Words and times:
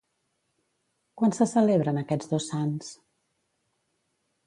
Quan 1.21 1.35
se 1.41 1.47
celebren 1.53 2.01
aquests 2.03 2.35
dos 2.35 2.51
sants? 2.55 2.91